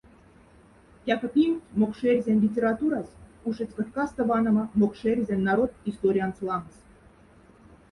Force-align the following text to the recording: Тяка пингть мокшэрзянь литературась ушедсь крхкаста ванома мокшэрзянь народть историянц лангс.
Тяка 1.05 1.27
пингть 1.33 1.71
мокшэрзянь 1.79 2.43
литературась 2.45 3.17
ушедсь 3.47 3.75
крхкаста 3.77 4.21
ванома 4.29 4.63
мокшэрзянь 4.79 5.47
народть 5.49 5.79
историянц 5.89 6.37
лангс. 6.47 6.77